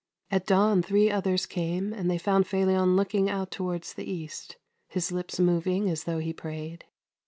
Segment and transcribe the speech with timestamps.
[0.31, 4.57] At dawn three others came, and they found Felion look ing out towards the east,
[4.87, 6.85] his lips moving as though he prayed.